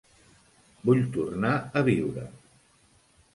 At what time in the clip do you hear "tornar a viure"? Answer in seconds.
1.17-2.25